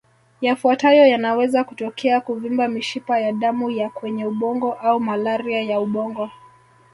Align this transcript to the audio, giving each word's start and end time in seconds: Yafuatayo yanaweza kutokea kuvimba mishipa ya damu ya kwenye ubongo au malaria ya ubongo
Yafuatayo 0.41 1.05
yanaweza 1.07 1.63
kutokea 1.63 2.21
kuvimba 2.21 2.67
mishipa 2.67 3.19
ya 3.19 3.31
damu 3.31 3.69
ya 3.69 3.89
kwenye 3.89 4.25
ubongo 4.25 4.73
au 4.73 4.99
malaria 4.99 5.61
ya 5.61 5.79
ubongo 5.79 6.29